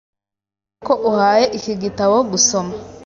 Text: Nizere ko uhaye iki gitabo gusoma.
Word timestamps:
Nizere 0.03 0.83
ko 0.85 0.93
uhaye 1.09 1.45
iki 1.57 1.73
gitabo 1.81 2.15
gusoma. 2.31 2.73